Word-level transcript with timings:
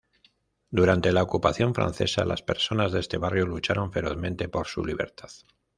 Durante 0.71 1.11
la 1.11 1.21
ocupación 1.21 1.75
francesa, 1.75 2.25
las 2.25 2.41
personas 2.41 2.91
de 2.91 2.99
este 3.01 3.19
barrio 3.19 3.45
lucharon 3.45 3.91
ferozmente 3.93 4.49
por 4.49 4.65
su 4.65 4.83
libertad. 4.83 5.29